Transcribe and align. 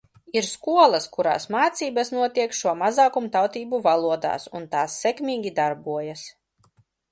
Ir 0.39 0.45
skolas, 0.51 1.03
kurās 1.17 1.45
mācības 1.55 2.09
notiek 2.15 2.57
šo 2.61 2.73
mazākumtautību 2.81 3.81
valodās, 3.89 4.49
un 4.61 4.67
tās 4.75 4.99
sekmīgi 5.05 5.55
darbojas. 5.63 6.27